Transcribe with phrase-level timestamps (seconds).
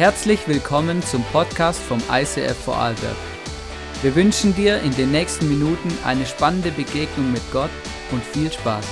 [0.00, 3.18] Herzlich willkommen zum Podcast vom ICF Vorarlberg.
[4.00, 7.68] Wir wünschen dir in den nächsten Minuten eine spannende Begegnung mit Gott
[8.10, 8.86] und viel Spaß.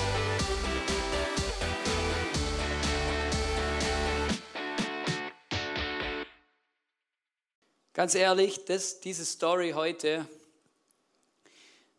[7.94, 10.28] Ganz ehrlich, das, diese Story heute,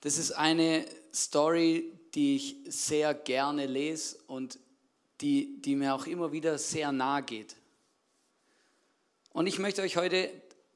[0.01, 4.59] das ist eine Story, die ich sehr gerne lese und
[5.21, 7.55] die, die mir auch immer wieder sehr nahe geht.
[9.39, 10.29] Und ich möchte euch heute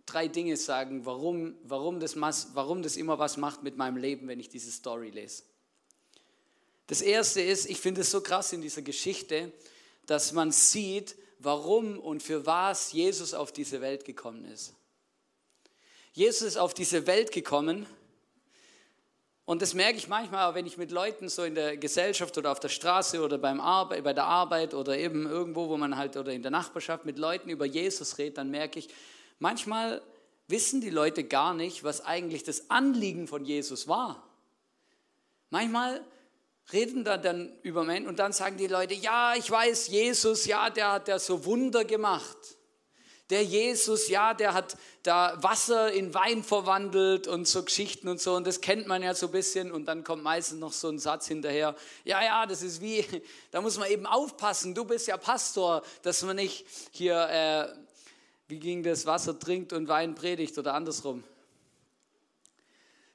[0.05, 4.40] drei Dinge sagen, warum, warum, das, warum das immer was macht mit meinem Leben, wenn
[4.40, 5.44] ich diese Story lese.
[6.88, 9.52] Das erste ist, ich finde es so krass in dieser Geschichte,
[10.05, 14.73] dass man sieht, warum und für was Jesus auf diese Welt gekommen ist.
[16.13, 17.85] Jesus ist auf diese Welt gekommen,
[19.45, 22.61] und das merke ich manchmal, wenn ich mit Leuten so in der Gesellschaft oder auf
[22.61, 26.31] der Straße oder beim Arbe bei der Arbeit oder eben irgendwo, wo man halt oder
[26.31, 28.87] in der Nachbarschaft mit Leuten über Jesus redet, dann merke ich,
[29.40, 30.01] manchmal
[30.48, 34.27] wissen die Leute gar nicht, was eigentlich das Anliegen von Jesus war.
[35.49, 36.01] Manchmal
[36.71, 40.70] reden da dann über Menschen und dann sagen die Leute, ja, ich weiß, Jesus, ja,
[40.70, 42.37] der hat ja so Wunder gemacht
[43.34, 48.35] der Jesus, ja, der hat da Wasser in Wein verwandelt und so Geschichten und so.
[48.35, 49.71] Und das kennt man ja so ein bisschen.
[49.71, 51.75] Und dann kommt meistens noch so ein Satz hinterher.
[52.03, 53.03] Ja, ja, das ist wie,
[53.51, 54.75] da muss man eben aufpassen.
[54.75, 57.75] Du bist ja Pastor, dass man nicht hier, äh,
[58.49, 61.23] wie ging das, Wasser trinkt und Wein predigt oder andersrum.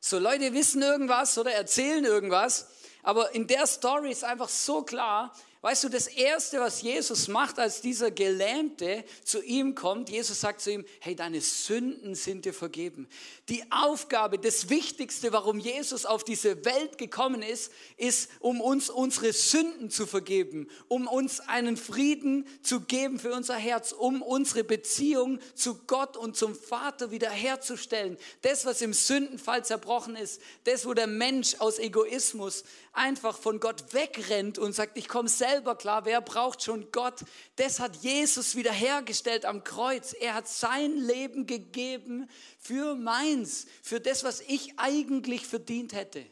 [0.01, 2.67] So Leute wissen irgendwas oder erzählen irgendwas.
[3.05, 7.59] Aber in der Story ist einfach so klar, Weißt du, das Erste, was Jesus macht,
[7.59, 12.55] als dieser Gelähmte zu ihm kommt, Jesus sagt zu ihm, hey, deine Sünden sind dir
[12.55, 13.09] vergeben.
[13.49, 19.33] Die Aufgabe, das Wichtigste, warum Jesus auf diese Welt gekommen ist, ist, um uns unsere
[19.33, 25.41] Sünden zu vergeben, um uns einen Frieden zu geben für unser Herz, um unsere Beziehung
[25.57, 28.17] zu Gott und zum Vater wiederherzustellen.
[28.43, 32.63] Das, was im Sündenfall zerbrochen ist, das, wo der Mensch aus Egoismus
[32.93, 37.25] einfach von Gott wegrennt und sagt, ich komme selber klar, wer braucht schon Gott?
[37.57, 40.15] Das hat Jesus wiederhergestellt am Kreuz.
[40.19, 42.29] Er hat sein Leben gegeben
[42.59, 46.27] für meins, für das, was ich eigentlich verdient hätte.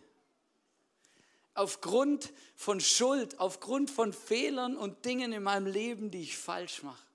[1.54, 7.05] Aufgrund von Schuld, aufgrund von Fehlern und Dingen in meinem Leben, die ich falsch mache.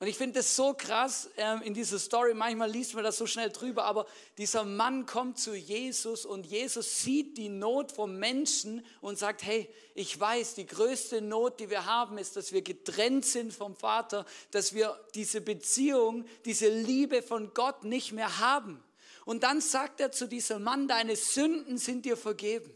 [0.00, 2.32] Und ich finde das so krass ähm, in dieser Story.
[2.32, 4.06] Manchmal liest man das so schnell drüber, aber
[4.38, 9.68] dieser Mann kommt zu Jesus und Jesus sieht die Not vom Menschen und sagt, hey,
[9.94, 14.24] ich weiß, die größte Not, die wir haben, ist, dass wir getrennt sind vom Vater,
[14.52, 18.82] dass wir diese Beziehung, diese Liebe von Gott nicht mehr haben.
[19.26, 22.74] Und dann sagt er zu diesem Mann, deine Sünden sind dir vergeben.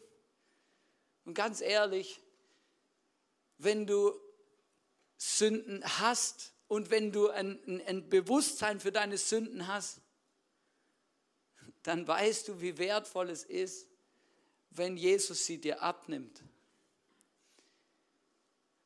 [1.24, 2.20] Und ganz ehrlich,
[3.56, 4.12] wenn du
[5.16, 10.00] Sünden hast, und wenn du ein, ein Bewusstsein für deine Sünden hast,
[11.82, 13.86] dann weißt du, wie wertvoll es ist,
[14.70, 16.42] wenn Jesus sie dir abnimmt.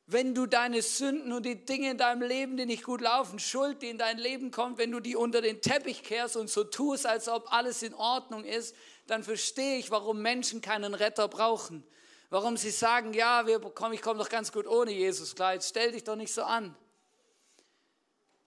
[0.05, 3.83] Wenn du deine Sünden und die Dinge in deinem Leben, die nicht gut laufen, Schuld,
[3.83, 7.05] die in dein Leben kommt, wenn du die unter den Teppich kehrst und so tust,
[7.05, 8.75] als ob alles in Ordnung ist,
[9.05, 11.83] dann verstehe ich, warum Menschen keinen Retter brauchen.
[12.31, 15.69] Warum sie sagen, ja, wir, komm, ich komme doch ganz gut ohne Jesus klar, jetzt
[15.69, 16.75] stell dich doch nicht so an.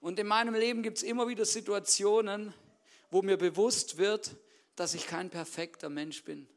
[0.02, 2.52] Und in meinem Leben gibt es immer wieder Situationen,
[3.12, 4.34] wo mir bewusst wird,
[4.74, 6.48] dass ich kein perfekter Mensch bin.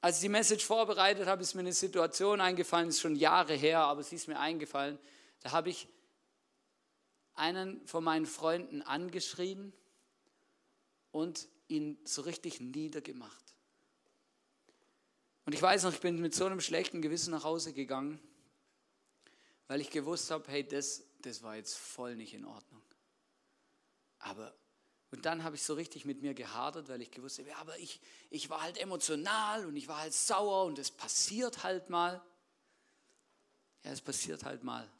[0.00, 3.80] Als ich die Message vorbereitet habe, ist mir eine Situation eingefallen, ist schon Jahre her,
[3.80, 4.96] aber sie ist mir eingefallen.
[5.40, 5.88] Da habe ich
[7.34, 9.72] einen von meinen Freunden angeschrien
[11.10, 13.56] und ihn so richtig niedergemacht.
[15.46, 18.20] Und ich weiß noch, ich bin mit so einem schlechten Gewissen nach Hause gegangen,
[19.66, 22.82] weil ich gewusst habe, hey, das das war jetzt voll nicht in Ordnung.
[24.18, 24.54] Aber,
[25.10, 27.78] und dann habe ich so richtig mit mir gehadert, weil ich gewusst habe, ja, aber
[27.78, 32.22] ich, ich war halt emotional und ich war halt sauer und es passiert halt mal.
[33.84, 34.90] Ja, es passiert halt mal.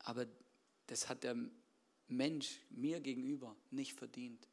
[0.00, 0.26] Aber
[0.86, 1.36] das hat der
[2.08, 4.46] Mensch mir gegenüber nicht verdient.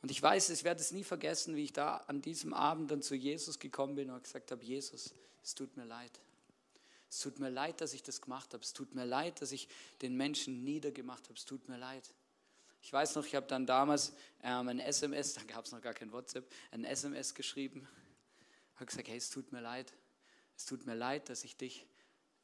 [0.00, 3.02] Und ich weiß, ich werde es nie vergessen, wie ich da an diesem Abend dann
[3.02, 5.12] zu Jesus gekommen bin und gesagt habe, Jesus,
[5.42, 6.20] es tut mir leid.
[7.10, 8.62] Es tut mir leid, dass ich das gemacht habe.
[8.62, 9.68] Es tut mir leid, dass ich
[10.02, 11.34] den Menschen niedergemacht habe.
[11.34, 12.12] Es tut mir leid.
[12.82, 14.12] Ich weiß noch, ich habe dann damals
[14.42, 17.88] ähm, ein SMS, da gab es noch gar kein WhatsApp, ein SMS geschrieben.
[18.74, 19.92] Ich habe gesagt, hey, es tut mir leid.
[20.56, 21.86] Es tut mir leid, dass ich dich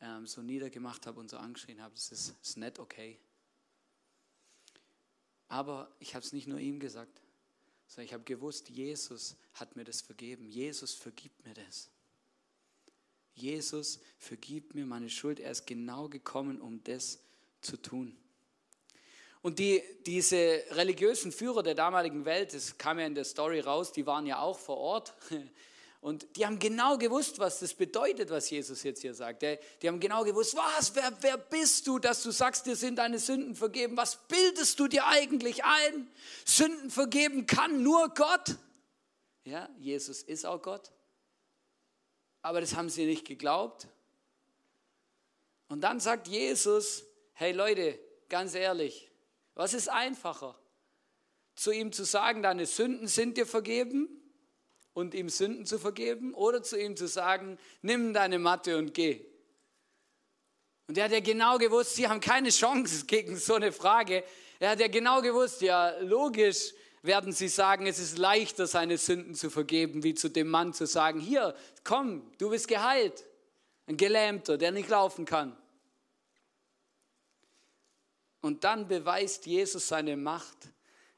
[0.01, 1.95] ähm, so niedergemacht habe und so angeschrien habe.
[1.95, 3.19] Das ist, ist nicht okay.
[5.49, 7.21] Aber ich habe es nicht nur ihm gesagt,
[7.87, 10.47] sondern ich habe gewusst, Jesus hat mir das vergeben.
[10.47, 11.91] Jesus vergibt mir das.
[13.35, 15.41] Jesus, vergib mir meine Schuld.
[15.41, 17.19] Er ist genau gekommen, um das
[17.61, 18.17] zu tun.
[19.43, 23.93] Und die, diese religiösen Führer der damaligen Welt, das kam ja in der Story raus,
[23.93, 25.13] die waren ja auch vor Ort.
[26.01, 29.43] Und die haben genau gewusst, was das bedeutet, was Jesus jetzt hier sagt.
[29.43, 33.19] Die haben genau gewusst, was, wer, wer bist du, dass du sagst, dir sind deine
[33.19, 33.97] Sünden vergeben?
[33.97, 36.11] Was bildest du dir eigentlich ein?
[36.45, 38.57] Sünden vergeben kann nur Gott.
[39.45, 40.91] Ja, Jesus ist auch Gott.
[42.44, 43.88] Aber das haben sie nicht geglaubt.
[45.69, 47.99] Und dann sagt Jesus, hey Leute,
[48.29, 49.11] ganz ehrlich,
[49.55, 50.55] was ist einfacher?
[51.56, 54.20] Zu ihm zu sagen, deine Sünden sind dir vergeben?
[54.94, 59.26] und ihm Sünden zu vergeben oder zu ihm zu sagen, nimm deine Matte und geh.
[60.87, 64.23] Und er hat ja genau gewusst, sie haben keine Chance gegen so eine Frage.
[64.61, 66.73] Er hat ja genau gewusst, ja, logisch
[67.05, 70.87] werden sie sagen, es ist leichter, seine Sünden zu vergeben, wie zu dem Mann zu
[70.87, 71.55] sagen, hier,
[71.85, 73.25] komm, du bist geheilt.
[73.87, 75.55] Ein Gelähmter, der nicht laufen kann.
[78.41, 80.56] Und dann beweist Jesus seine Macht,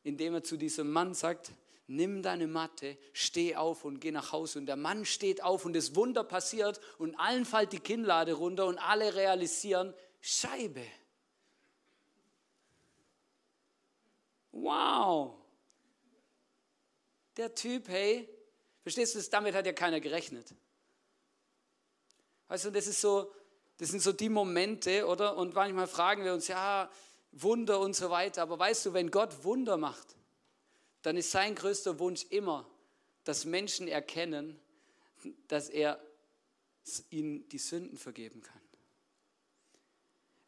[0.02, 1.52] indem er zu diesem Mann sagt,
[1.86, 4.58] nimm deine Matte, steh auf und geh nach Hause.
[4.58, 8.66] Und der Mann steht auf und das Wunder passiert und allen fällt die Kinnlade runter
[8.66, 10.84] und alle realisieren, Scheibe.
[14.50, 15.45] Wow.
[17.36, 18.28] Der Typ, hey,
[18.82, 20.54] verstehst du, damit hat ja keiner gerechnet.
[22.48, 23.32] Weißt du, das ist so,
[23.78, 25.36] das sind so die Momente, oder?
[25.36, 26.90] Und manchmal fragen wir uns, ja,
[27.32, 28.42] Wunder und so weiter.
[28.42, 30.16] Aber weißt du, wenn Gott Wunder macht,
[31.02, 32.68] dann ist sein größter Wunsch immer,
[33.24, 34.58] dass Menschen erkennen,
[35.48, 36.00] dass er
[37.10, 38.60] ihnen die Sünden vergeben kann.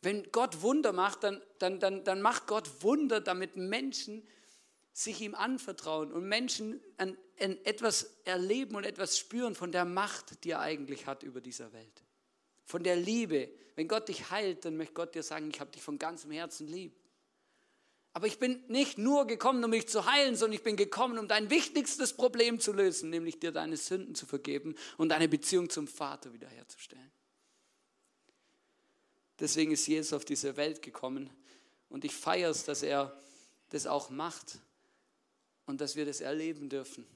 [0.01, 4.27] Wenn Gott Wunder macht, dann, dann, dann, dann macht Gott Wunder, damit Menschen
[4.99, 10.43] sich ihm anvertrauen und Menschen an, an etwas erleben und etwas spüren von der Macht,
[10.43, 12.03] die er eigentlich hat über dieser Welt.
[12.65, 13.49] Von der Liebe.
[13.77, 16.67] Wenn Gott dich heilt, dann möchte Gott dir sagen, ich habe dich von ganzem Herzen
[16.67, 16.97] lieb.
[18.13, 21.29] Aber ich bin nicht nur gekommen, um mich zu heilen, sondern ich bin gekommen, um
[21.29, 25.87] dein wichtigstes Problem zu lösen, nämlich dir deine Sünden zu vergeben und deine Beziehung zum
[25.87, 27.13] Vater wiederherzustellen.
[29.39, 31.31] Deswegen ist Jesus auf diese Welt gekommen
[31.89, 33.17] und ich feiere es, dass er
[33.69, 34.59] das auch macht
[35.69, 37.07] und dass wir das erleben dürfen.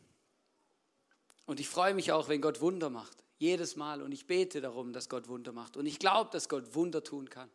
[1.47, 4.03] Und ich freue mich auch, wenn Gott Wunder macht, jedes Mal.
[4.03, 5.77] Und ich bete darum, dass Gott Wunder macht.
[5.77, 7.51] Und ich glaube, dass Gott Wunder tun kann.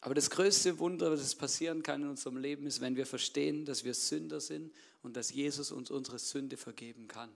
[0.00, 3.84] Aber das größte Wunder, das passieren kann in unserem Leben, ist, wenn wir verstehen, dass
[3.84, 4.72] wir Sünder sind
[5.02, 7.30] und dass Jesus uns unsere Sünde vergeben kann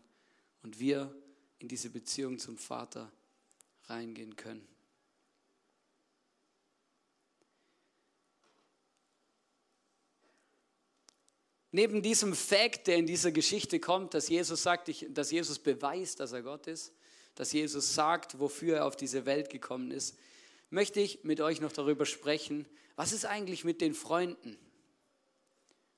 [0.63, 1.15] und wir
[1.59, 3.11] in diese Beziehung zum Vater
[3.85, 4.67] reingehen können.
[11.73, 16.33] Neben diesem Fakt, der in dieser Geschichte kommt, dass Jesus sagt, dass Jesus beweist, dass
[16.33, 16.93] er Gott ist,
[17.35, 20.17] dass Jesus sagt, wofür er auf diese Welt gekommen ist,
[20.69, 24.59] möchte ich mit euch noch darüber sprechen, was ist eigentlich mit den Freunden?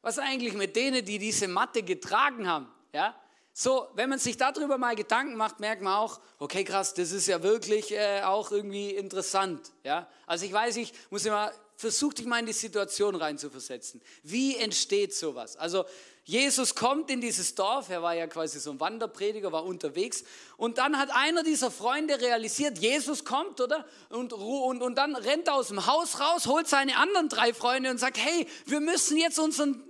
[0.00, 2.68] Was eigentlich mit denen, die diese Matte getragen haben?
[2.92, 3.18] Ja?
[3.52, 7.26] So, wenn man sich darüber mal Gedanken macht, merkt man auch, okay, krass, das ist
[7.26, 9.72] ja wirklich äh, auch irgendwie interessant.
[9.82, 10.08] Ja?
[10.26, 14.00] Also ich weiß, ich muss immer, versuch dich mal in die Situation reinzuversetzen.
[14.22, 15.56] Wie entsteht sowas?
[15.56, 15.84] Also
[16.26, 20.24] Jesus kommt in dieses Dorf, er war ja quasi so ein Wanderprediger, war unterwegs
[20.56, 23.84] und dann hat einer dieser Freunde realisiert, Jesus kommt, oder?
[24.08, 27.90] Und, und, und dann rennt er aus dem Haus raus, holt seine anderen drei Freunde
[27.90, 29.82] und sagt, hey, wir müssen jetzt unseren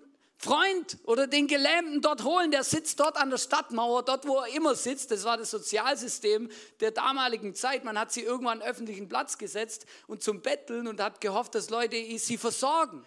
[0.44, 4.54] Freund oder den Gelähmten dort holen, der sitzt dort an der Stadtmauer, dort wo er
[4.54, 5.10] immer sitzt.
[5.10, 7.82] Das war das Sozialsystem der damaligen Zeit.
[7.84, 11.70] Man hat sie irgendwann an öffentlichen Platz gesetzt und zum Betteln und hat gehofft, dass
[11.70, 13.04] Leute sie versorgen.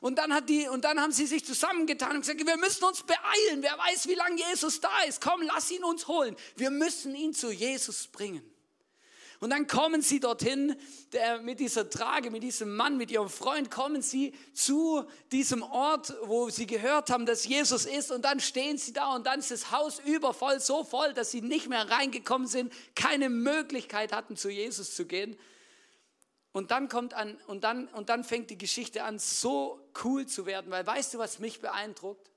[0.00, 3.02] Und dann, hat die, und dann haben sie sich zusammengetan und gesagt, wir müssen uns
[3.02, 3.62] beeilen.
[3.62, 5.20] Wer weiß, wie lange Jesus da ist.
[5.20, 6.36] Komm, lass ihn uns holen.
[6.56, 8.48] Wir müssen ihn zu Jesus bringen.
[9.40, 10.76] Und dann kommen sie dorthin,
[11.12, 16.14] der, mit dieser Trage, mit diesem Mann, mit ihrem Freund, kommen sie zu diesem Ort,
[16.22, 18.10] wo sie gehört haben, dass Jesus ist.
[18.10, 21.40] Und dann stehen sie da und dann ist das Haus übervoll, so voll, dass sie
[21.40, 25.36] nicht mehr reingekommen sind, keine Möglichkeit hatten, zu Jesus zu gehen.
[26.52, 30.46] Und dann kommt an, und dann, und dann fängt die Geschichte an, so cool zu
[30.46, 32.30] werden, weil weißt du, was mich beeindruckt?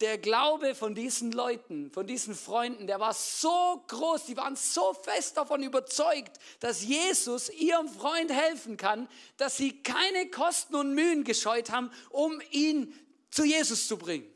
[0.00, 4.94] Der Glaube von diesen Leuten, von diesen Freunden, der war so groß, die waren so
[4.94, 11.24] fest davon überzeugt, dass Jesus ihrem Freund helfen kann, dass sie keine Kosten und Mühen
[11.24, 12.94] gescheut haben, um ihn
[13.30, 14.26] zu Jesus zu bringen.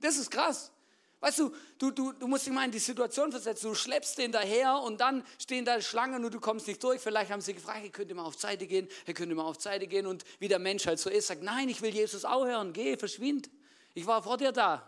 [0.00, 0.72] Das ist krass.
[1.20, 4.32] Weißt du, du, du, du musst dich mal in die Situation versetzen, du schleppst den
[4.32, 7.00] daher und dann stehen da Schlangen und du kommst nicht durch.
[7.00, 9.86] Vielleicht haben sie gefragt, ihr könnt mal auf Seite gehen, ihr könnt mal auf Seite
[9.86, 12.72] gehen und wie der Mensch halt so ist, sagt, nein, ich will Jesus auch hören,
[12.72, 13.48] geh, verschwind.
[13.96, 14.86] Ich war vor dir da.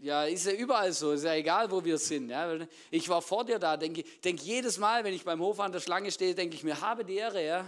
[0.00, 2.30] Ja, ist ja überall so, ist ja egal, wo wir sind.
[2.30, 2.56] Ja.
[2.90, 5.80] Ich war vor dir da, denke denk jedes Mal, wenn ich beim Hof an der
[5.80, 7.66] Schlange stehe, denke ich mir, habe die Ehre, ja.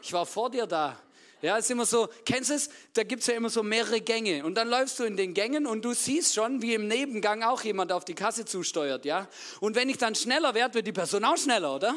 [0.00, 0.96] Ich war vor dir da.
[1.40, 2.70] Ja, ist immer so, kennst du es?
[2.92, 4.44] Da gibt es ja immer so mehrere Gänge.
[4.44, 7.62] Und dann läufst du in den Gängen und du siehst schon, wie im Nebengang auch
[7.62, 9.26] jemand auf die Kasse zusteuert, ja.
[9.58, 11.96] Und wenn ich dann schneller werde, wird die Person auch schneller, oder?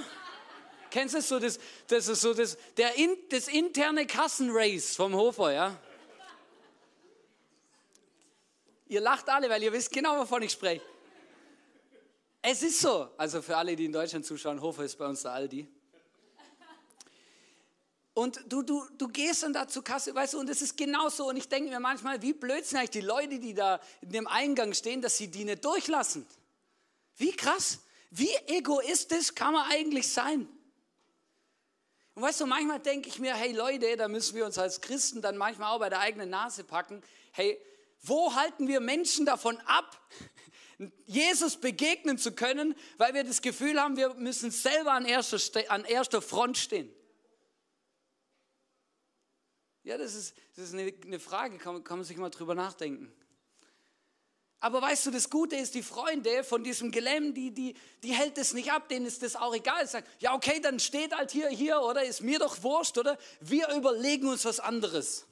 [0.90, 2.94] Kennst du es so, das, das ist so das, der,
[3.30, 5.80] das interne Kassenrace vom Hofer, ja?
[8.88, 10.84] Ihr lacht alle, weil ihr wisst genau, wovon ich spreche.
[12.42, 13.10] Es ist so.
[13.18, 15.68] Also für alle, die in Deutschland zuschauen, Hofer ist bei uns der Aldi.
[18.14, 21.28] Und du, du, du gehst dann da zur Kasse, weißt du, und es ist genauso.
[21.28, 24.28] Und ich denke mir manchmal, wie blöd sind eigentlich die Leute, die da in dem
[24.28, 26.26] Eingang stehen, dass sie die nicht durchlassen.
[27.18, 27.80] Wie krass,
[28.12, 30.48] wie egoistisch kann man eigentlich sein?
[32.14, 35.22] Und weißt du, manchmal denke ich mir, hey Leute, da müssen wir uns als Christen
[35.22, 37.04] dann manchmal auch bei der eigenen Nase packen.
[37.34, 37.60] Hey,
[38.08, 40.02] wo halten wir Menschen davon ab,
[41.06, 45.38] Jesus begegnen zu können, weil wir das Gefühl haben, wir müssen selber an erster,
[45.70, 46.94] an erster Front stehen?
[49.84, 53.14] Ja, das ist, das ist eine, eine Frage, kann, kann man sich mal drüber nachdenken.
[54.60, 58.38] Aber weißt du, das Gute ist, die Freunde von diesem Gelehm, die, die, die hält
[58.40, 59.88] es nicht ab, denen ist das auch egal.
[59.88, 63.18] Sagt, ja, okay, dann steht halt hier, hier, oder ist mir doch wurscht, oder?
[63.42, 65.28] Wir überlegen uns was anderes.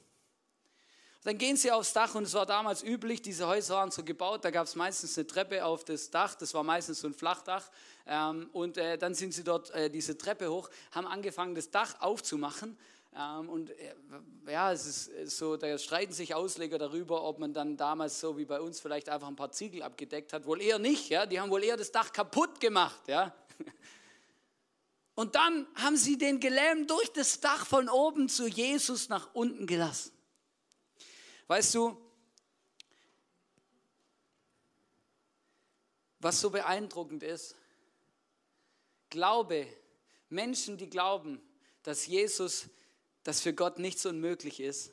[1.24, 4.44] Dann gehen sie aufs Dach und es war damals üblich, diese Häuser waren so gebaut,
[4.44, 7.64] da gab es meistens eine Treppe auf das Dach, das war meistens so ein Flachdach.
[8.06, 11.98] Ähm, und äh, dann sind sie dort äh, diese Treppe hoch, haben angefangen, das Dach
[12.00, 12.76] aufzumachen.
[13.16, 13.94] Ähm, und äh,
[14.48, 18.44] ja, es ist so, da streiten sich Ausleger darüber, ob man dann damals so wie
[18.44, 20.44] bei uns vielleicht einfach ein paar Ziegel abgedeckt hat.
[20.44, 21.24] Wohl eher nicht, ja.
[21.24, 23.34] Die haben wohl eher das Dach kaputt gemacht, ja.
[25.14, 29.66] Und dann haben sie den Gelähmten durch das Dach von oben zu Jesus nach unten
[29.66, 30.12] gelassen.
[31.46, 32.00] Weißt du,
[36.18, 37.54] was so beeindruckend ist?
[39.10, 39.66] Glaube,
[40.30, 41.40] Menschen, die glauben,
[41.82, 42.70] dass Jesus,
[43.22, 44.92] dass für Gott nichts unmöglich ist,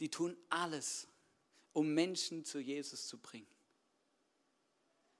[0.00, 1.08] die tun alles,
[1.72, 3.48] um Menschen zu Jesus zu bringen.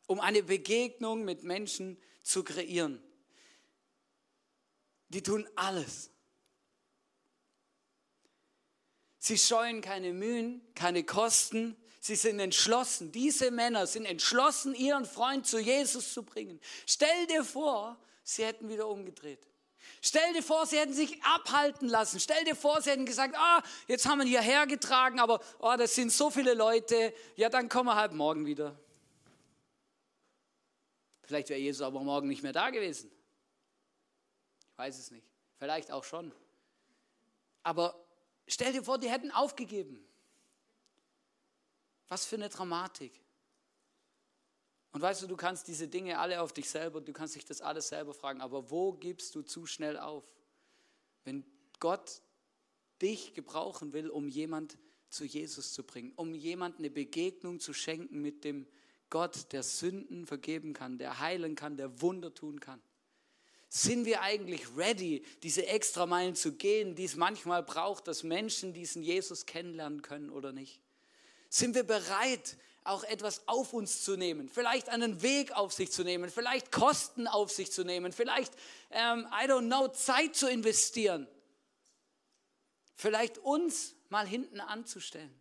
[0.06, 3.02] Um eine Begegnung mit Menschen zu kreieren.
[5.08, 6.10] Die tun alles.
[9.18, 11.76] Sie scheuen keine Mühen, keine Kosten.
[12.00, 13.10] Sie sind entschlossen.
[13.12, 16.60] Diese Männer sind entschlossen, ihren Freund zu Jesus zu bringen.
[16.86, 19.40] Stell dir vor, sie hätten wieder umgedreht.
[20.00, 22.20] Stell dir vor, sie hätten sich abhalten lassen.
[22.20, 25.74] Stell dir vor, sie hätten gesagt, ah, jetzt haben wir ihn hierher getragen, aber oh,
[25.76, 27.12] das sind so viele Leute.
[27.34, 28.78] Ja, dann kommen wir halt morgen wieder.
[31.22, 33.10] Vielleicht wäre Jesus aber morgen nicht mehr da gewesen.
[34.70, 35.26] Ich weiß es nicht.
[35.58, 36.32] Vielleicht auch schon.
[37.64, 38.07] Aber
[38.48, 40.02] Stell dir vor, die hätten aufgegeben.
[42.08, 43.12] Was für eine Dramatik.
[44.92, 47.60] Und weißt du, du kannst diese Dinge alle auf dich selber, du kannst dich das
[47.60, 50.24] alles selber fragen, aber wo gibst du zu schnell auf?
[51.24, 51.44] Wenn
[51.78, 52.22] Gott
[53.02, 54.78] dich gebrauchen will, um jemand
[55.10, 58.66] zu Jesus zu bringen, um jemand eine Begegnung zu schenken mit dem
[59.10, 62.80] Gott, der Sünden vergeben kann, der heilen kann, der Wunder tun kann.
[63.68, 68.72] Sind wir eigentlich ready, diese extra Meilen zu gehen, die es manchmal braucht, dass Menschen
[68.72, 70.80] diesen Jesus kennenlernen können oder nicht?
[71.50, 76.04] Sind wir bereit, auch etwas auf uns zu nehmen, vielleicht einen Weg auf sich zu
[76.04, 78.54] nehmen, vielleicht Kosten auf sich zu nehmen, vielleicht,
[78.90, 81.28] ähm, I don't know, Zeit zu investieren,
[82.94, 85.38] vielleicht uns mal hinten anzustellen?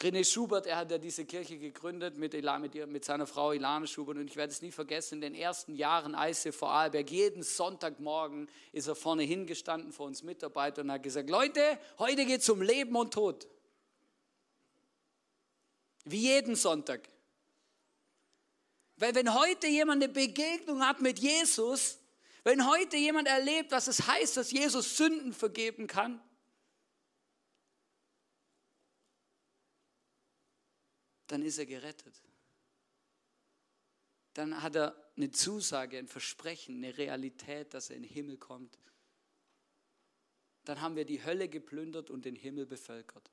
[0.00, 4.18] René Schubert, er hat ja diese Kirche gegründet mit, mit, mit seiner Frau Ilane Schubert
[4.18, 8.88] und ich werde es nie vergessen, in den ersten Jahren ICF Vorarlberg, jeden Sonntagmorgen ist
[8.88, 12.94] er vorne hingestanden vor uns Mitarbeitern und hat gesagt, Leute, heute geht es um Leben
[12.94, 13.48] und Tod.
[16.04, 17.08] Wie jeden Sonntag.
[18.98, 21.98] Weil wenn heute jemand eine Begegnung hat mit Jesus,
[22.44, 26.20] wenn heute jemand erlebt, was es heißt, dass Jesus Sünden vergeben kann,
[31.26, 32.14] dann ist er gerettet.
[34.34, 38.78] Dann hat er eine Zusage, ein Versprechen, eine Realität, dass er in den Himmel kommt.
[40.64, 43.30] Dann haben wir die Hölle geplündert und den Himmel bevölkert.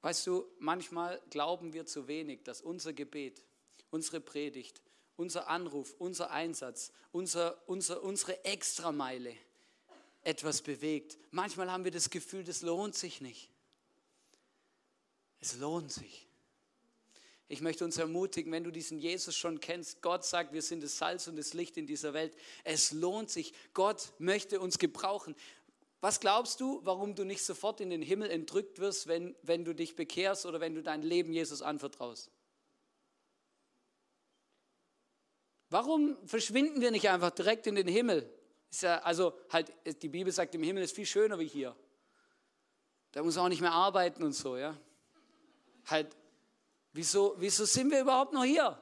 [0.00, 3.44] Weißt du, manchmal glauben wir zu wenig, dass unser Gebet,
[3.90, 4.82] unsere Predigt,
[5.16, 9.36] unser Anruf, unser Einsatz, unser, unser, unsere Extrameile
[10.22, 11.18] etwas bewegt.
[11.30, 13.51] Manchmal haben wir das Gefühl, das lohnt sich nicht.
[15.42, 16.28] Es lohnt sich.
[17.48, 20.96] Ich möchte uns ermutigen, wenn du diesen Jesus schon kennst, Gott sagt, wir sind das
[20.96, 22.34] Salz und das Licht in dieser Welt.
[22.64, 23.52] Es lohnt sich.
[23.74, 25.34] Gott möchte uns gebrauchen.
[26.00, 29.74] Was glaubst du, warum du nicht sofort in den Himmel entrückt wirst, wenn, wenn du
[29.74, 32.30] dich bekehrst oder wenn du dein Leben Jesus anvertraust?
[35.68, 38.32] Warum verschwinden wir nicht einfach direkt in den Himmel?
[38.80, 39.72] Ja, also halt,
[40.02, 41.76] die Bibel sagt, im Himmel ist viel schöner wie hier.
[43.10, 44.78] Da muss man auch nicht mehr arbeiten und so, ja.
[45.86, 46.16] Halt,
[46.92, 48.78] wieso, wieso sind wir überhaupt noch hier?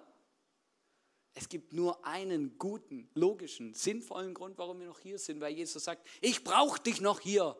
[1.35, 5.85] Es gibt nur einen guten, logischen, sinnvollen Grund, warum wir noch hier sind, weil Jesus
[5.85, 7.57] sagt, ich brauche dich noch hier.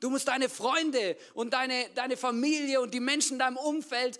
[0.00, 4.18] Du musst deine Freunde und deine, deine Familie und die Menschen in deinem Umfeld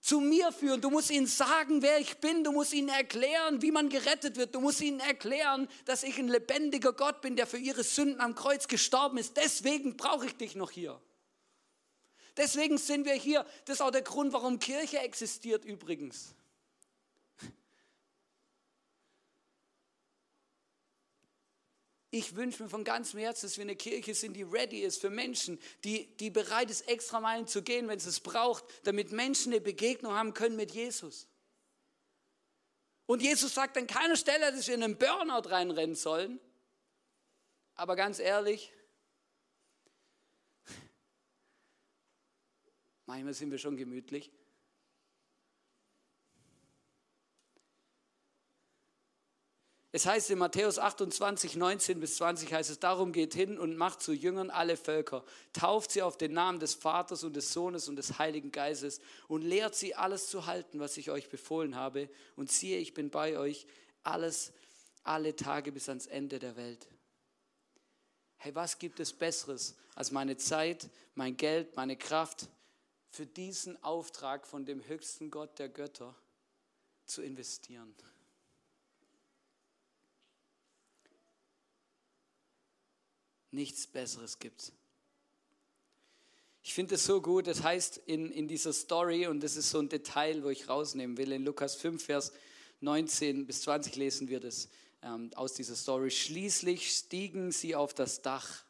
[0.00, 0.80] zu mir führen.
[0.80, 2.44] Du musst ihnen sagen, wer ich bin.
[2.44, 4.54] Du musst ihnen erklären, wie man gerettet wird.
[4.54, 8.34] Du musst ihnen erklären, dass ich ein lebendiger Gott bin, der für ihre Sünden am
[8.34, 9.36] Kreuz gestorben ist.
[9.36, 11.00] Deswegen brauche ich dich noch hier.
[12.36, 13.46] Deswegen sind wir hier.
[13.64, 16.34] Das ist auch der Grund, warum Kirche existiert übrigens.
[22.14, 25.08] Ich wünsche mir von ganzem Herzen, dass wir eine Kirche sind, die ready ist für
[25.08, 29.50] Menschen, die, die bereit ist, extra Meilen zu gehen, wenn es es braucht, damit Menschen
[29.50, 31.26] eine Begegnung haben können mit Jesus.
[33.06, 36.38] Und Jesus sagt an keiner Stelle, dass wir in einen Burnout reinrennen sollen.
[37.74, 38.72] Aber ganz ehrlich,
[43.06, 44.32] manchmal sind wir schon gemütlich.
[49.94, 54.00] Es heißt in Matthäus 28, 19 bis 20 heißt es, darum geht hin und macht
[54.00, 57.96] zu Jüngern alle Völker, tauft sie auf den Namen des Vaters und des Sohnes und
[57.96, 62.08] des Heiligen Geistes und lehrt sie alles zu halten, was ich euch befohlen habe.
[62.36, 63.66] Und siehe, ich bin bei euch
[64.02, 64.54] alles,
[65.02, 66.88] alle Tage bis ans Ende der Welt.
[68.38, 72.48] Hey, was gibt es Besseres, als meine Zeit, mein Geld, meine Kraft
[73.12, 76.16] für diesen Auftrag von dem höchsten Gott der Götter
[77.06, 77.94] zu investieren?
[83.52, 84.72] nichts Besseres gibt.
[86.64, 89.78] Ich finde es so gut, das heißt in, in dieser Story, und das ist so
[89.78, 92.32] ein Detail, wo ich rausnehmen will, in Lukas 5, Vers
[92.80, 94.68] 19 bis 20 lesen wir das
[95.02, 96.10] ähm, aus dieser Story.
[96.10, 98.64] Schließlich stiegen sie auf das Dach,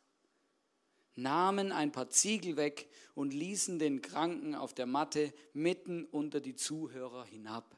[1.15, 6.57] nahmen ein paar Ziegel weg und ließen den Kranken auf der Matte mitten unter die
[6.57, 7.77] Zuhörer hinab.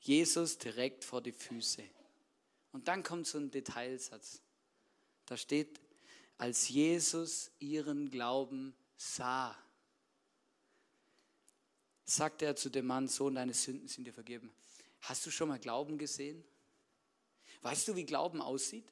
[0.00, 1.82] Jesus direkt vor die Füße.
[2.72, 4.42] Und dann kommt so ein Detailsatz.
[5.26, 5.80] Da steht,
[6.36, 9.56] als Jesus ihren Glauben sah,
[12.04, 14.52] sagte er zu dem Mann, Sohn, deine Sünden sind dir vergeben.
[15.00, 16.44] Hast du schon mal Glauben gesehen?
[17.62, 18.84] Weißt du, wie Glauben aussieht?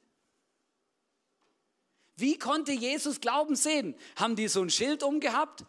[2.15, 3.95] Wie konnte Jesus Glauben sehen?
[4.15, 5.65] Haben die so ein Schild umgehabt?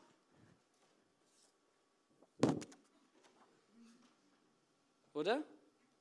[5.14, 5.42] Oder?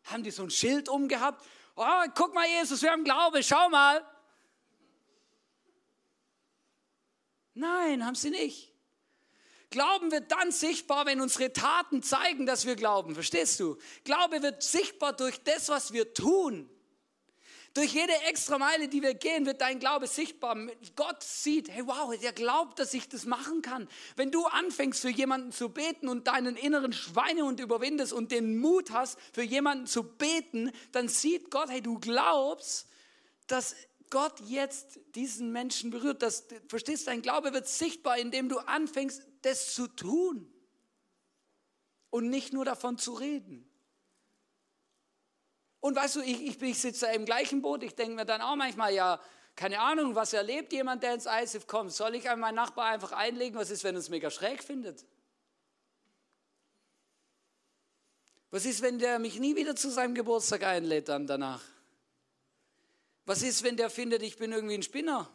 [0.06, 1.46] Haben die so ein Schild umgehabt?
[1.76, 4.06] Oh, guck mal, Jesus, wir haben Glaube, schau mal.
[7.54, 8.74] Nein, haben sie nicht.
[9.70, 13.16] Glauben wird dann sichtbar, wenn unsere Taten zeigen, dass wir glauben.
[13.16, 13.78] Verstehst du?
[14.04, 16.70] Glaube wird sichtbar durch das, was wir tun.
[17.74, 20.56] Durch jede extra Meile, die wir gehen, wird dein Glaube sichtbar.
[20.96, 23.88] Gott sieht, hey wow, der glaubt, dass ich das machen kann.
[24.16, 28.92] Wenn du anfängst für jemanden zu beten und deinen inneren Schweinehund überwindest und den Mut
[28.92, 32.88] hast, für jemanden zu beten, dann sieht Gott, hey, du glaubst,
[33.48, 33.76] dass
[34.12, 36.22] Gott jetzt diesen Menschen berührt.
[36.22, 40.48] Das, verstehst du, dein Glaube wird sichtbar, indem du anfängst, das zu tun
[42.12, 43.68] und nicht nur davon zu reden.
[45.84, 48.56] Und weißt du, ich, ich, ich sitze im gleichen Boot, ich denke mir dann auch
[48.56, 49.19] manchmal, ja,
[49.54, 51.91] keine Ahnung, was erlebt jemand, der ins ISIF kommt?
[51.91, 53.60] Soll ich meinen Nachbar einfach einlegen?
[53.60, 55.06] Was ist, wenn er es mega schräg findet?
[58.50, 61.62] Was ist, wenn der mich nie wieder zu seinem Geburtstag einlädt dann danach?
[63.26, 65.30] Was ist, wenn der findet, ich bin irgendwie ein Spinner?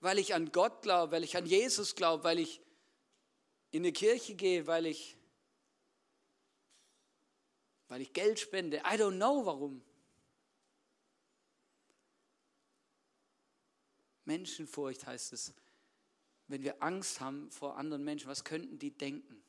[0.00, 2.62] Weil ich an Gott glaube, weil ich an Jesus glaube, weil ich
[3.72, 5.18] in eine Kirche gehe, weil ich,
[7.92, 8.78] weil ich Geld spende.
[8.78, 9.82] I don't know warum.
[14.24, 15.52] Menschenfurcht heißt es.
[16.48, 19.42] Wenn wir Angst haben vor anderen Menschen, was könnten die denken?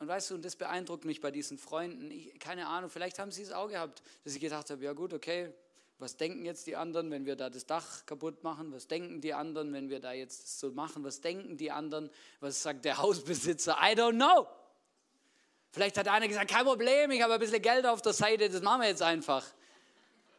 [0.00, 2.10] Und weißt du, und das beeindruckt mich bei diesen Freunden.
[2.10, 5.14] Ich, keine Ahnung, vielleicht haben sie es auch gehabt, dass ich gedacht habe, ja gut,
[5.14, 5.54] okay,
[5.98, 8.72] was denken jetzt die anderen, wenn wir da das Dach kaputt machen?
[8.72, 11.04] Was denken die anderen, wenn wir da jetzt so machen?
[11.04, 12.10] Was denken die anderen?
[12.40, 13.76] Was sagt der Hausbesitzer?
[13.80, 14.48] I don't know.
[15.72, 18.60] Vielleicht hat einer gesagt, kein Problem, ich habe ein bisschen Geld auf der Seite, das
[18.60, 19.44] machen wir jetzt einfach.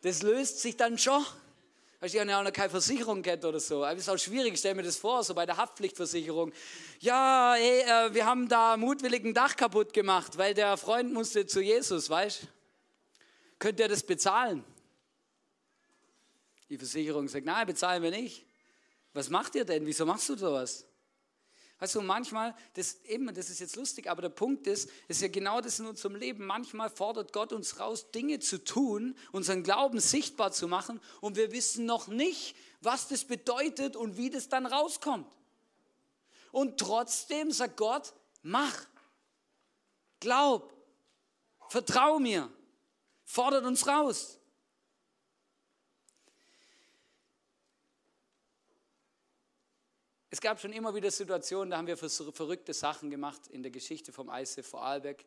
[0.04, 1.26] Das löst sich dann schon.
[2.00, 3.84] Weißt du, ich habe ja noch keine Versicherung gehabt oder so.
[3.86, 6.52] Es ist auch schwierig, stell mir das vor, so bei der Haftpflichtversicherung.
[7.00, 11.48] Ja, ey, äh, wir haben da mutwillig ein Dach kaputt gemacht, weil der Freund musste
[11.48, 12.48] zu Jesus, weißt du?
[13.58, 14.64] Könnt ihr das bezahlen?
[16.70, 18.46] Die Versicherung sagt, nein, bezahlen wir nicht.
[19.14, 19.86] Was macht ihr denn?
[19.86, 20.86] Wieso machst du sowas?
[21.84, 25.28] Weißt du, manchmal, das, eben, das ist jetzt lustig, aber der Punkt ist, ist ja
[25.28, 26.46] genau das in unserem Leben.
[26.46, 31.52] Manchmal fordert Gott uns raus, Dinge zu tun, unseren Glauben sichtbar zu machen und wir
[31.52, 35.28] wissen noch nicht, was das bedeutet und wie das dann rauskommt.
[36.54, 38.86] Und trotzdem sagt Gott, mach,
[40.22, 40.74] glaub,
[41.68, 42.50] vertrau mir,
[43.26, 44.40] fordert uns raus.
[50.34, 54.12] Es gab schon immer wieder Situationen, da haben wir verrückte Sachen gemacht in der Geschichte
[54.12, 55.24] vom ICF Vorarlberg.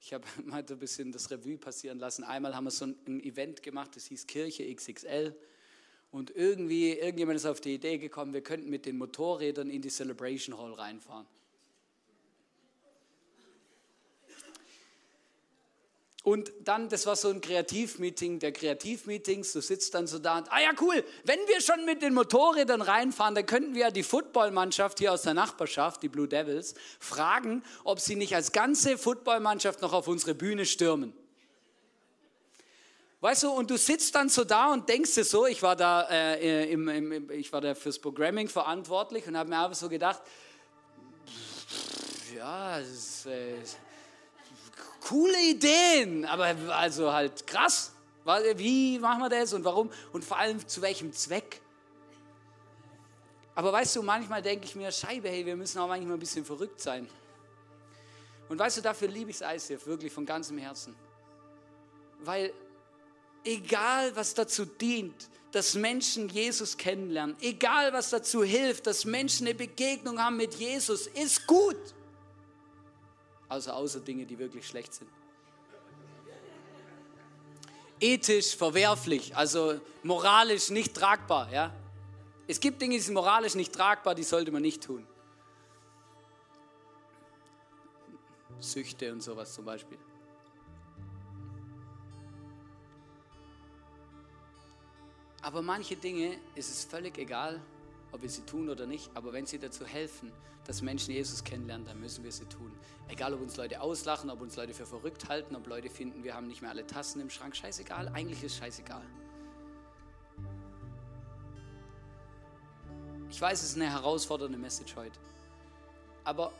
[0.00, 2.24] Ich habe mal ein bisschen das Revue passieren lassen.
[2.24, 5.38] Einmal haben wir so ein Event gemacht, das hieß Kirche XXL.
[6.10, 9.90] Und irgendwie, irgendjemand ist auf die Idee gekommen, wir könnten mit den Motorrädern in die
[9.90, 11.26] Celebration Hall reinfahren.
[16.28, 19.54] Und dann, das war so ein Kreativmeeting der Kreativmeetings.
[19.54, 22.82] Du sitzt dann so da und, ah ja, cool, wenn wir schon mit den Motorrädern
[22.82, 27.62] reinfahren, dann könnten wir ja die Footballmannschaft hier aus der Nachbarschaft, die Blue Devils, fragen,
[27.82, 31.14] ob sie nicht als ganze Footballmannschaft noch auf unsere Bühne stürmen.
[33.22, 36.10] Weißt du, und du sitzt dann so da und denkst dir so, ich war da,
[36.10, 40.20] äh, im, im, ich war da fürs Programming verantwortlich und habe mir einfach so gedacht,
[42.36, 43.54] ja, das ist, äh,
[45.00, 47.92] coole Ideen, aber also halt krass.
[48.56, 51.60] Wie machen wir das und warum und vor allem zu welchem Zweck?
[53.54, 56.44] Aber weißt du, manchmal denke ich mir, Scheibe, hey, wir müssen auch manchmal ein bisschen
[56.44, 57.08] verrückt sein.
[58.48, 60.94] Und weißt du, dafür liebe ich ICF wirklich von ganzem Herzen.
[62.20, 62.52] Weil
[63.44, 69.54] egal was dazu dient, dass Menschen Jesus kennenlernen, egal was dazu hilft, dass Menschen eine
[69.54, 71.76] Begegnung haben mit Jesus, ist gut.
[73.48, 75.10] Also außer Dinge, die wirklich schlecht sind.
[78.00, 81.50] Ethisch verwerflich, also moralisch nicht tragbar.
[81.52, 81.74] Ja?
[82.46, 85.06] Es gibt Dinge, die sind moralisch nicht tragbar, die sollte man nicht tun.
[88.60, 89.98] Süchte und sowas zum Beispiel.
[95.42, 97.60] Aber manche Dinge ist es völlig egal,
[98.12, 99.10] ob wir sie tun oder nicht.
[99.14, 100.32] Aber wenn sie dazu helfen,
[100.64, 102.72] dass Menschen Jesus kennenlernen, dann müssen wir sie tun.
[103.08, 106.34] Egal, ob uns Leute auslachen, ob uns Leute für verrückt halten, ob Leute finden, wir
[106.34, 107.56] haben nicht mehr alle Tassen im Schrank.
[107.56, 109.02] Scheißegal, eigentlich ist scheißegal.
[113.30, 115.18] Ich weiß, es ist eine herausfordernde Message heute.
[116.24, 116.52] Aber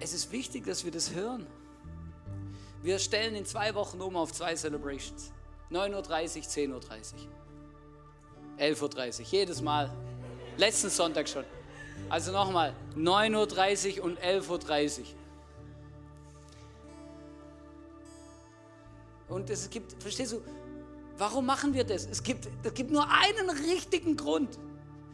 [0.00, 1.46] es ist wichtig, dass wir das hören.
[2.82, 5.32] Wir stellen in zwei Wochen um auf zwei Celebrations.
[5.70, 6.82] 9.30 Uhr, 10.30 Uhr.
[8.58, 9.90] 11.30 Uhr, jedes Mal.
[10.56, 11.44] Letzten Sonntag schon.
[12.08, 15.06] Also nochmal, 9.30 Uhr und 11.30 Uhr.
[19.28, 20.42] Und es gibt, verstehst du,
[21.16, 22.06] warum machen wir das?
[22.06, 24.58] Es gibt, es gibt nur einen richtigen Grund.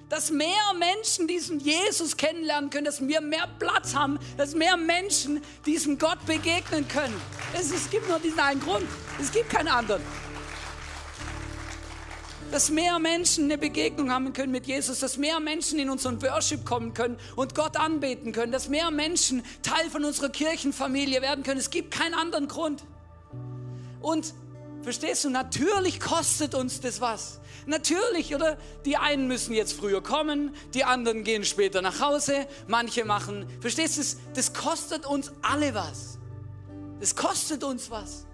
[0.09, 0.49] Dass mehr
[0.79, 6.25] Menschen diesen Jesus kennenlernen können, dass wir mehr Platz haben, dass mehr Menschen diesem Gott
[6.25, 7.15] begegnen können.
[7.53, 8.87] Es, es gibt nur diesen einen Grund.
[9.21, 10.03] Es gibt keinen anderen
[12.51, 16.65] dass mehr Menschen eine Begegnung haben können mit Jesus, dass mehr Menschen in unseren Worship
[16.65, 21.61] kommen können und Gott anbeten können, dass mehr Menschen Teil von unserer Kirchenfamilie werden können.
[21.61, 22.85] Es gibt keinen anderen Grund.
[24.01, 24.33] Und
[24.83, 27.41] verstehst du, natürlich kostet uns das was.
[27.67, 28.57] Natürlich, oder?
[28.87, 33.99] Die einen müssen jetzt früher kommen, die anderen gehen später nach Hause, manche machen, verstehst
[33.99, 36.19] du, das kostet uns alle was.
[37.01, 38.28] Das kostet uns was.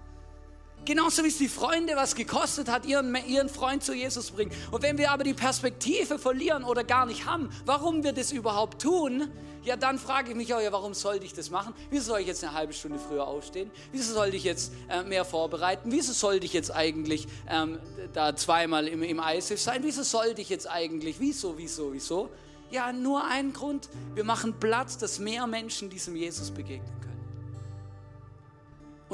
[0.85, 4.51] Genauso wie es die Freunde was gekostet hat, ihren, ihren Freund zu Jesus bringen.
[4.71, 8.81] Und wenn wir aber die Perspektive verlieren oder gar nicht haben, warum wir das überhaupt
[8.81, 9.29] tun,
[9.63, 11.73] ja, dann frage ich mich auch, ja, warum sollte ich das machen?
[11.89, 13.71] Wieso soll ich jetzt eine halbe Stunde früher aufstehen?
[13.91, 15.91] Wieso sollte ich jetzt äh, mehr vorbereiten?
[15.91, 17.79] Wieso sollte ich jetzt eigentlich ähm,
[18.13, 19.79] da zweimal im, im ISIF sein?
[19.81, 21.19] Wieso sollte ich jetzt eigentlich?
[21.19, 22.29] Wieso, wieso, wieso?
[22.69, 23.89] Ja, nur ein Grund.
[24.13, 27.14] Wir machen Platz, dass mehr Menschen diesem Jesus begegnen können.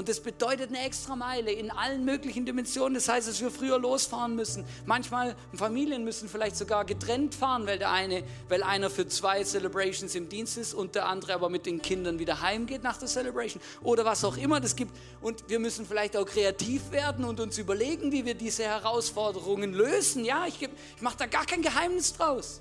[0.02, 2.96] Und das bedeutet eine extra Meile in allen möglichen Dimensionen.
[2.96, 4.66] Das heißt, dass wir früher losfahren müssen.
[4.88, 10.16] Manchmal Familien müssen vielleicht sogar getrennt fahren, weil der eine, weil einer für zwei Celebrations
[10.16, 13.62] im Dienst ist und der andere aber mit den Kindern wieder heimgeht nach der Celebration
[13.84, 14.92] oder was auch immer das gibt.
[15.22, 20.26] Und wir müssen vielleicht auch kreativ werden und uns überlegen, wie wir diese Herausforderungen lösen.
[20.26, 22.60] Ja, ich, ich mache da gar kein Geheimnis draus.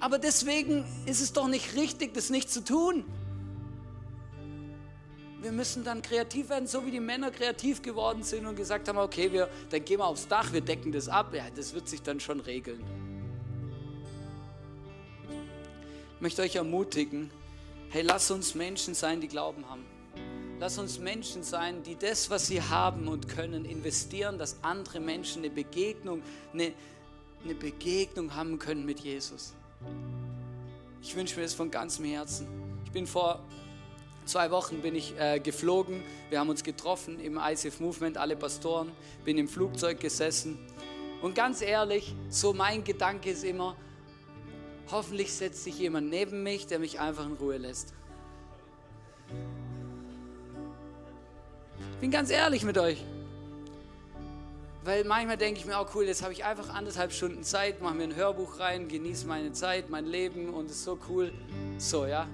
[0.00, 3.04] Aber deswegen ist es doch nicht richtig, das nicht zu tun
[5.42, 8.98] wir müssen dann kreativ werden, so wie die Männer kreativ geworden sind und gesagt haben,
[8.98, 11.34] okay, wir, dann gehen wir aufs Dach, wir decken das ab.
[11.34, 12.82] Ja, das wird sich dann schon regeln.
[16.14, 17.30] Ich möchte euch ermutigen,
[17.90, 19.84] hey, lass uns Menschen sein, die Glauben haben.
[20.60, 25.42] Lass uns Menschen sein, die das, was sie haben und können, investieren, dass andere Menschen
[25.42, 26.72] eine Begegnung, eine,
[27.42, 29.54] eine Begegnung haben können mit Jesus.
[31.02, 32.46] Ich wünsche mir das von ganzem Herzen.
[32.84, 33.44] Ich bin vor
[34.24, 36.02] zwei Wochen bin ich äh, geflogen.
[36.30, 38.92] Wir haben uns getroffen im ICF Movement, alle Pastoren.
[39.24, 40.58] Bin im Flugzeug gesessen.
[41.20, 43.76] Und ganz ehrlich, so mein Gedanke ist immer,
[44.90, 47.94] hoffentlich setzt sich jemand neben mich, der mich einfach in Ruhe lässt.
[51.92, 53.04] Ich bin ganz ehrlich mit euch.
[54.84, 57.94] Weil manchmal denke ich mir auch, cool, jetzt habe ich einfach anderthalb Stunden Zeit, mache
[57.94, 61.32] mir ein Hörbuch rein, genieße meine Zeit, mein Leben und es ist so cool.
[61.78, 62.26] So, ja.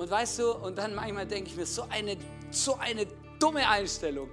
[0.00, 2.16] Und weißt du, und dann manchmal denke ich mir, so eine,
[2.50, 3.06] so eine
[3.38, 4.30] dumme Einstellung.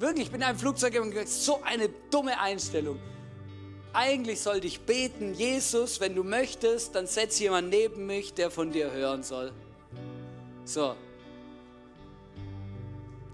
[0.00, 2.98] Wirklich, ich bin in einem Flugzeug und so eine dumme Einstellung.
[3.92, 8.72] Eigentlich sollte ich beten, Jesus, wenn du möchtest, dann setz jemand neben mich, der von
[8.72, 9.52] dir hören soll.
[10.64, 10.96] So.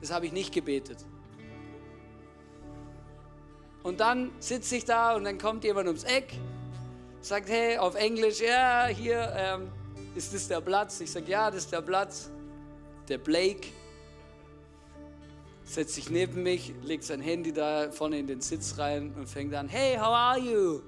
[0.02, 0.98] Das habe ich nicht gebetet.
[3.82, 6.34] Und dann sitze ich da und dann kommt jemand ums Eck,
[7.22, 9.72] sagt, hey, auf Englisch, ja, hier, ähm,
[10.14, 11.00] ist das der Platz?
[11.00, 12.30] Ich sage, ja, das ist der Platz.
[13.08, 13.68] Der Blake
[15.64, 19.54] setzt sich neben mich, legt sein Handy da vorne in den Sitz rein und fängt
[19.54, 20.80] an, hey, how are you?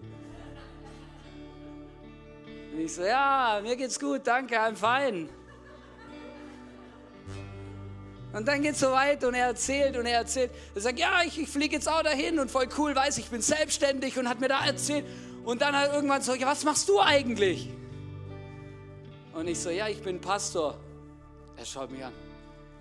[2.72, 5.28] Und ich so, ja, mir geht's gut, danke, I'm fine.
[8.32, 10.50] Und dann geht es so weit und er erzählt und er erzählt.
[10.74, 13.42] Er sagt, ja, ich, ich fliege jetzt auch dahin und voll cool, weiß ich bin
[13.42, 15.04] selbstständig und hat mir da erzählt.
[15.44, 17.68] Und dann hat irgendwann so, ja, was machst du eigentlich?
[19.34, 20.74] Und ich so, ja, ich bin Pastor.
[21.56, 22.12] Er schaut mich an.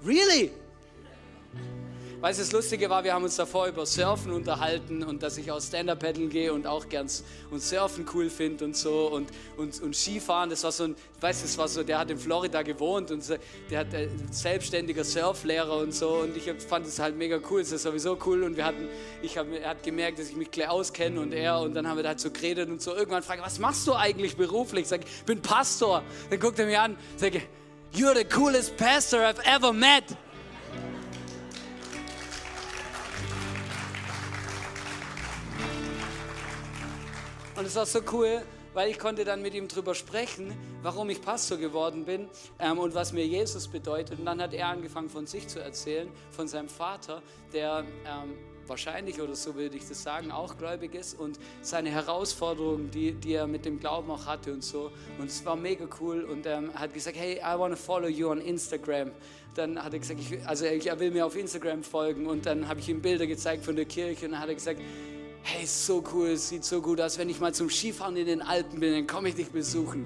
[0.05, 0.51] Really?
[2.21, 5.51] Weißt du, das Lustige war, wir haben uns davor über Surfen unterhalten und dass ich
[5.51, 7.07] auch Stand-Up-Paddeln gehe und auch gern
[7.49, 10.51] und Surfen cool finde und so und, und, und Skifahren.
[10.51, 13.23] Das war so ein, weißt du, das war so, der hat in Florida gewohnt und
[13.71, 17.61] der hat äh, selbstständiger Surflehrer und so und ich fand es halt mega cool.
[17.61, 18.87] Das ist sowieso cool und wir hatten,
[19.23, 21.97] ich hab, er hat gemerkt, dass ich mich gleich auskenne und er und dann haben
[21.97, 22.93] wir da halt so geredet und so.
[22.93, 24.83] Irgendwann frage ich, was machst du eigentlich beruflich?
[24.83, 26.03] Ich sage, ich bin Pastor.
[26.29, 27.41] Dann guckt er mich an, sage,
[27.95, 30.03] you're the coolest pastor I've ever met.
[37.61, 38.41] Und es war so cool,
[38.73, 42.95] weil ich konnte dann mit ihm drüber sprechen, warum ich Pastor geworden bin ähm, und
[42.95, 44.17] was mir Jesus bedeutet.
[44.17, 47.21] Und dann hat er angefangen von sich zu erzählen, von seinem Vater,
[47.53, 48.33] der ähm,
[48.65, 53.33] wahrscheinlich oder so würde ich das sagen, auch gläubig ist und seine Herausforderungen, die, die
[53.33, 54.91] er mit dem Glauben auch hatte und so.
[55.19, 58.31] Und es war mega cool und ähm, hat gesagt, hey, I want to follow you
[58.31, 59.11] on Instagram.
[59.53, 62.79] Dann hat er gesagt, ich, also er will mir auf Instagram folgen und dann habe
[62.79, 64.79] ich ihm Bilder gezeigt von der Kirche und dann hat er gesagt,
[65.43, 68.41] hey, so cool, es sieht so gut aus, wenn ich mal zum Skifahren in den
[68.41, 70.05] Alpen bin, dann komme ich dich besuchen.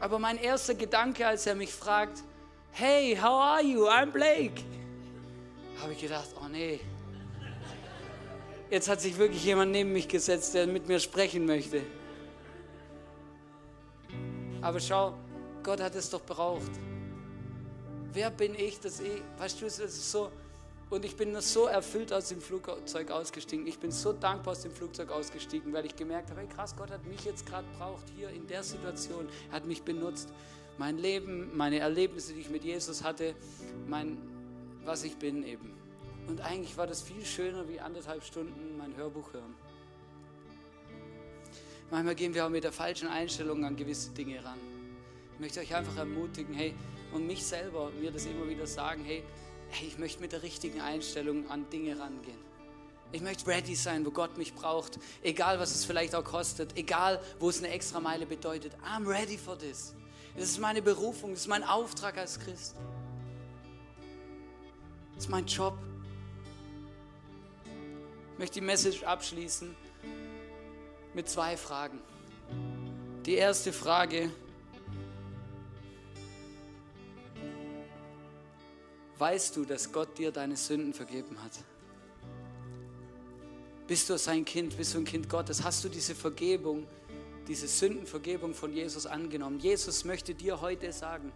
[0.00, 2.24] Aber mein erster Gedanke, als er mich fragt,
[2.72, 3.86] hey, how are you?
[3.86, 4.62] I'm Blake,
[5.80, 6.80] habe ich gedacht, oh nee,
[8.70, 11.82] jetzt hat sich wirklich jemand neben mich gesetzt, der mit mir sprechen möchte.
[14.60, 15.14] Aber schau,
[15.62, 16.70] Gott hat es doch braucht.
[18.12, 20.30] Wer bin ich, dass ich, weißt du, es ist so,
[20.90, 23.66] und ich bin so erfüllt aus dem Flugzeug ausgestiegen.
[23.66, 26.90] Ich bin so dankbar aus dem Flugzeug ausgestiegen, weil ich gemerkt habe, hey krass, Gott
[26.90, 29.26] hat mich jetzt gerade braucht, hier in der Situation.
[29.48, 30.28] Er hat mich benutzt.
[30.76, 33.34] Mein Leben, meine Erlebnisse, die ich mit Jesus hatte,
[33.88, 34.18] mein,
[34.84, 35.72] was ich bin eben.
[36.28, 39.54] Und eigentlich war das viel schöner wie anderthalb Stunden mein Hörbuch hören.
[41.90, 44.58] Manchmal gehen wir auch mit der falschen Einstellung an gewisse Dinge ran.
[45.34, 46.74] Ich möchte euch einfach ermutigen, hey,
[47.12, 49.22] und mich selber, mir das immer wieder sagen, hey,
[49.86, 52.52] ich möchte mit der richtigen Einstellung an Dinge rangehen.
[53.12, 57.20] Ich möchte ready sein, wo Gott mich braucht, egal was es vielleicht auch kostet, egal
[57.38, 58.72] wo es eine extra Meile bedeutet.
[58.86, 59.94] I'm ready for this.
[60.34, 62.74] Das ist meine Berufung, das ist mein Auftrag als Christ.
[65.14, 65.76] Das ist mein Job.
[68.32, 69.76] Ich möchte die Message abschließen
[71.12, 72.00] mit zwei Fragen.
[73.26, 74.30] Die erste Frage,
[79.22, 81.52] Weißt du, dass Gott dir deine Sünden vergeben hat?
[83.86, 84.76] Bist du sein Kind?
[84.76, 85.62] Bist du ein Kind Gottes?
[85.62, 86.88] Hast du diese Vergebung,
[87.46, 89.60] diese Sündenvergebung von Jesus angenommen?
[89.60, 91.30] Jesus möchte dir heute sagen,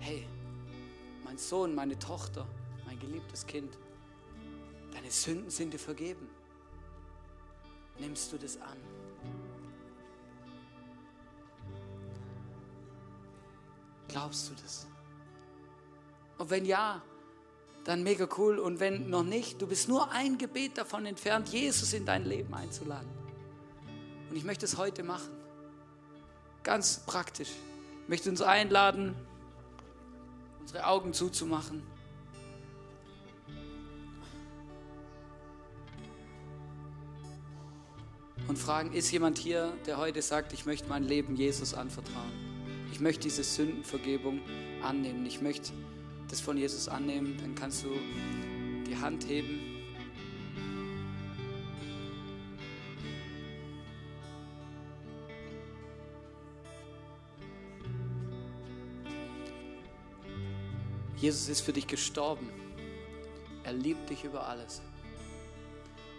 [0.00, 0.26] hey,
[1.22, 2.44] mein Sohn, meine Tochter,
[2.86, 3.78] mein geliebtes Kind,
[4.92, 6.28] deine Sünden sind dir vergeben.
[8.00, 8.78] Nimmst du das an?
[14.08, 14.88] Glaubst du das?
[16.44, 17.00] Und wenn ja,
[17.84, 18.58] dann mega cool.
[18.58, 22.52] Und wenn noch nicht, du bist nur ein Gebet davon entfernt, Jesus in dein Leben
[22.52, 23.08] einzuladen.
[24.28, 25.30] Und ich möchte es heute machen.
[26.62, 27.48] Ganz praktisch.
[28.02, 29.14] Ich möchte uns einladen,
[30.60, 31.82] unsere Augen zuzumachen.
[38.48, 42.32] Und fragen, ist jemand hier, der heute sagt, ich möchte mein Leben Jesus anvertrauen?
[42.92, 44.42] Ich möchte diese Sündenvergebung
[44.82, 45.24] annehmen.
[45.24, 45.72] Ich möchte
[46.28, 47.36] das von Jesus annehmen.
[47.40, 47.88] Dann kannst du
[48.86, 49.60] die Hand heben.
[61.16, 62.50] Jesus ist für dich gestorben.
[63.62, 64.82] Er liebt dich über alles.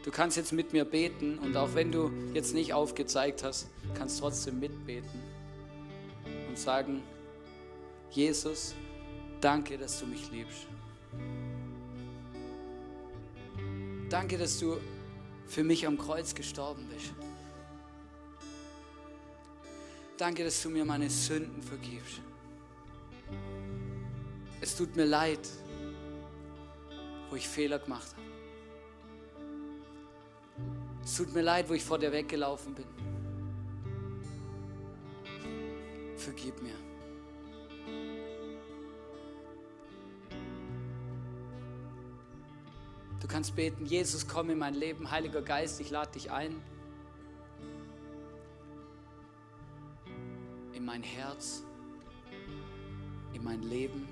[0.04, 4.20] Du kannst jetzt mit mir beten und auch wenn du jetzt nicht aufgezeigt hast, kannst
[4.20, 5.10] trotzdem mitbeten
[6.48, 7.02] und sagen,
[8.12, 8.76] Jesus,
[9.45, 10.65] danke, dass du mich liebst.
[14.10, 14.77] Danke, dass du
[15.45, 17.13] für mich am Kreuz gestorben bist.
[20.17, 22.21] Danke, dass du mir meine Sünden vergibst.
[24.62, 25.47] Es tut mir leid,
[27.29, 28.25] wo ich Fehler gemacht habe.
[31.03, 32.88] Es tut mir leid, wo ich vor dir weggelaufen bin.
[36.17, 36.85] Vergib mir.
[43.19, 46.62] Du kannst beten, Jesus, komm in mein Leben, Heiliger Geist, ich lade dich ein.
[50.73, 51.63] In mein Herz,
[53.34, 54.08] in mein Leben.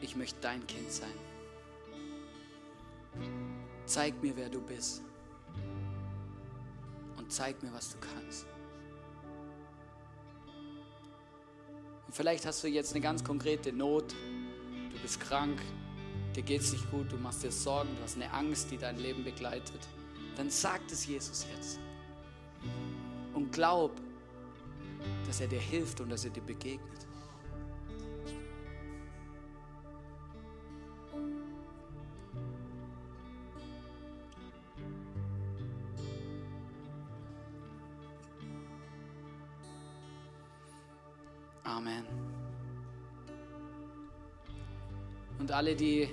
[0.00, 1.12] Ich möchte dein Kind sein.
[3.86, 5.02] Zeig mir, wer du bist.
[7.16, 8.46] Und zeig mir, was du kannst.
[12.06, 14.14] Und vielleicht hast du jetzt eine ganz konkrete Not.
[14.92, 15.60] Du bist krank,
[16.34, 18.98] dir geht es nicht gut, du machst dir Sorgen, du hast eine Angst, die dein
[18.98, 19.80] Leben begleitet.
[20.36, 21.78] Dann sag es Jesus jetzt.
[23.32, 23.92] Und glaub,
[25.26, 27.06] dass er dir hilft und dass er dir begegnet.
[41.62, 42.04] Amen.
[45.38, 46.08] Und alle, die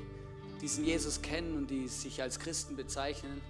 [0.61, 3.41] diesen Jesus kennen und die sich als Christen bezeichnen,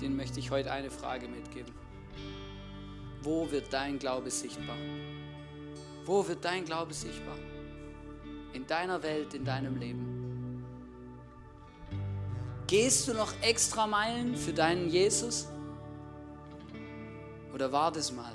[0.00, 1.72] denen möchte ich heute eine Frage mitgeben.
[3.22, 4.76] Wo wird dein Glaube sichtbar?
[6.04, 7.36] Wo wird dein Glaube sichtbar?
[8.52, 10.64] In deiner Welt, in deinem Leben.
[12.66, 15.48] Gehst du noch extra Meilen für deinen Jesus?
[17.52, 18.34] Oder war das mal?